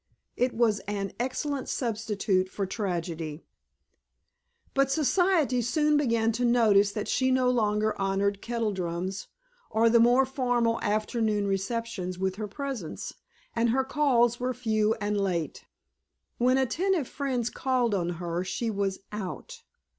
[0.35, 3.43] It was an excellent substitute for tragedy.
[4.73, 9.27] But Society soon began to notice that she no longer honored kettledrums
[9.69, 13.13] or the more formal afternoon receptions with her presence,
[13.55, 15.65] and her calls were few and late.
[16.39, 19.61] When attentive friends called on her she was "out."